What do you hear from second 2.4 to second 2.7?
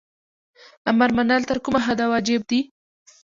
دي؟